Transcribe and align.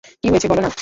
কী 0.21 0.27
হয়েছে 0.29 0.47
বলো 0.47 0.61
না? 0.61 0.71